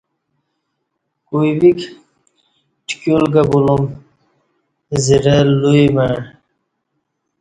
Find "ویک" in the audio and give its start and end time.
1.59-1.79